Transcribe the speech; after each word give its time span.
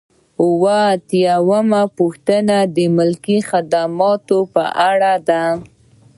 اووه 0.41 0.79
اتیا 0.95 1.35
یمه 1.49 1.81
پوښتنه 1.97 2.57
د 2.75 2.77
ملکي 2.97 3.37
خدمتونو 3.49 4.49
په 4.53 4.63
اړه 4.89 5.13
ده. 5.27 5.43